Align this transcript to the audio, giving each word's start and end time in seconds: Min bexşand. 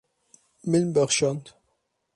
Min 0.69 0.85
bexşand. 0.95 1.45